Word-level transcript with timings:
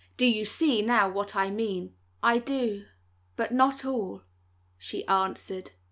Do 0.17 0.25
you 0.25 0.45
see, 0.45 0.81
now, 0.81 1.09
what 1.09 1.35
I 1.35 1.51
mean?" 1.51 1.93
"I 2.23 2.39
do, 2.39 2.87
but 3.35 3.51
not 3.51 3.85
all," 3.85 4.23
she 4.79 5.05
answered. 5.05 5.69